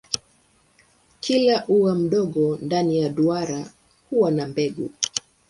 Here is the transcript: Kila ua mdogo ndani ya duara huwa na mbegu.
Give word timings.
Kila 1.19 1.65
ua 1.67 1.95
mdogo 1.95 2.57
ndani 2.61 2.97
ya 2.99 3.09
duara 3.09 3.71
huwa 4.09 4.31
na 4.31 4.47
mbegu. 4.47 4.89